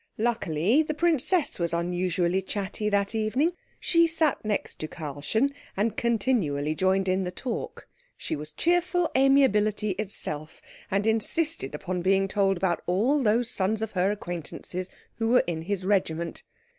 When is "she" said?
3.79-4.07, 8.17-8.35